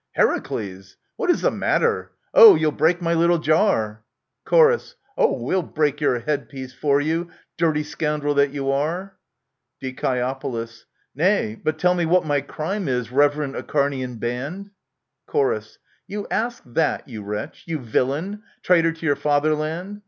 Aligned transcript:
Heracles! 0.13 0.97
What 1.15 1.29
is 1.29 1.41
the 1.41 1.51
matter? 1.51 2.13
Oh! 2.33 2.55
You'll 2.55 2.71
break 2.71 3.03
my 3.03 3.13
little 3.13 3.37
jar! 3.37 4.03
Chor. 4.45 4.75
Oh, 5.15 5.39
we'll 5.39 5.61
break 5.61 6.01
your 6.01 6.17
headpiece 6.17 6.73
for 6.73 6.99
you, 6.99 7.29
dirty 7.55 7.83
scoun 7.83 8.19
drel 8.19 8.33
that 8.37 8.49
you 8.49 8.71
are! 8.71 9.19
Die. 9.79 10.65
Nay, 11.13 11.61
but 11.63 11.77
tell 11.77 11.93
me 11.93 12.07
what 12.07 12.25
my 12.25 12.41
crime 12.41 12.87
is, 12.87 13.11
reverend 13.11 13.53
Acharnian 13.55 14.15
band. 14.19 14.71
Chor. 15.27 15.61
You 16.07 16.25
ask 16.31 16.63
that, 16.65 17.07
you 17.07 17.21
wretch, 17.21 17.65
you 17.67 17.77
villain! 17.77 18.41
traitor 18.63 18.91
to 18.91 19.05
your 19.05 19.15
fatherland 19.15 19.99